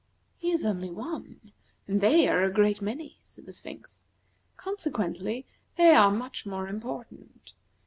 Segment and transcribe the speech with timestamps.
[0.35, 1.51] "He is only one,
[1.87, 4.07] and they are a great many," said the Sphinx.
[4.57, 7.53] "Consequently they are much more important.